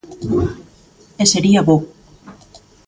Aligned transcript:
E 1.21 1.23
sería 1.33 1.65
bo. 1.67 1.77